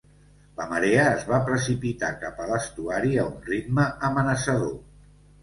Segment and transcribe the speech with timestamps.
[0.59, 4.75] La marea es va precipitar cap a l'estuari a un ritme amenaçador.